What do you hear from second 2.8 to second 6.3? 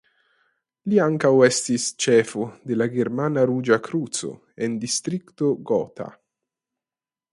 la Germana Ruĝa Kruco en Distrikto Gotha.